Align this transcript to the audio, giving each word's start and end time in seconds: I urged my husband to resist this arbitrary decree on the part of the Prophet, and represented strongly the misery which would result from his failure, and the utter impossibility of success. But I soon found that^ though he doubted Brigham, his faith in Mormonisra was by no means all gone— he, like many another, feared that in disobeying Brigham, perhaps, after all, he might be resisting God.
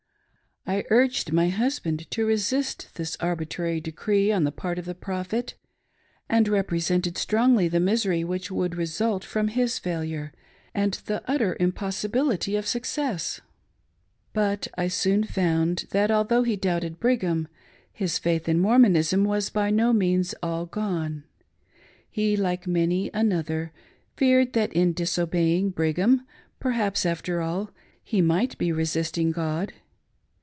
I 0.63 0.85
urged 0.91 1.33
my 1.33 1.49
husband 1.49 2.09
to 2.11 2.25
resist 2.25 2.93
this 2.93 3.17
arbitrary 3.19 3.81
decree 3.81 4.31
on 4.31 4.43
the 4.43 4.51
part 4.51 4.77
of 4.77 4.85
the 4.85 4.93
Prophet, 4.93 5.55
and 6.29 6.47
represented 6.47 7.17
strongly 7.17 7.67
the 7.67 7.79
misery 7.79 8.23
which 8.23 8.51
would 8.51 8.75
result 8.75 9.23
from 9.25 9.47
his 9.49 9.79
failure, 9.79 10.31
and 10.75 10.93
the 11.07 11.23
utter 11.27 11.57
impossibility 11.59 12.55
of 12.55 12.67
success. 12.67 13.41
But 14.33 14.67
I 14.77 14.87
soon 14.87 15.23
found 15.23 15.85
that^ 15.89 16.29
though 16.29 16.43
he 16.43 16.55
doubted 16.55 16.99
Brigham, 16.99 17.47
his 17.91 18.19
faith 18.19 18.47
in 18.47 18.61
Mormonisra 18.61 19.23
was 19.25 19.49
by 19.49 19.71
no 19.71 19.91
means 19.91 20.35
all 20.43 20.67
gone— 20.67 21.23
he, 22.09 22.37
like 22.37 22.67
many 22.67 23.09
another, 23.15 23.73
feared 24.15 24.53
that 24.53 24.71
in 24.73 24.93
disobeying 24.93 25.71
Brigham, 25.71 26.21
perhaps, 26.59 27.03
after 27.03 27.41
all, 27.41 27.71
he 28.03 28.21
might 28.21 28.57
be 28.59 28.71
resisting 28.71 29.31
God. 29.31 29.73